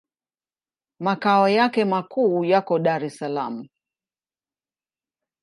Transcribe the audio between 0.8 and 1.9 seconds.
Makao yake